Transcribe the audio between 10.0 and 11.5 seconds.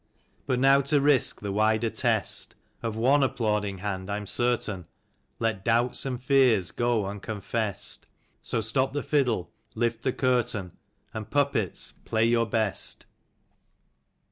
the curtain, And,